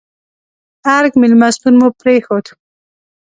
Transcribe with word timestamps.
ارګ 0.97 1.11
مېلمستون 1.21 1.73
مو 1.79 1.87
پرېښود. 1.99 2.45